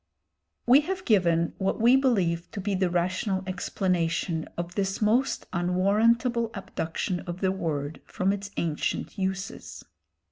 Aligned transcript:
We 0.65 0.81
have 0.81 1.05
given 1.05 1.53
what 1.59 1.79
we 1.79 1.95
believe 1.95 2.49
to 2.53 2.59
be 2.59 2.73
the 2.73 2.89
rational 2.89 3.43
explanation 3.45 4.47
of 4.57 4.73
this 4.73 4.99
most 4.99 5.45
unwarrantable 5.53 6.49
abduction 6.55 7.19
of 7.27 7.41
the 7.41 7.51
word 7.51 8.01
from 8.07 8.33
its 8.33 8.49
ancient 8.57 9.19
uses. 9.19 9.83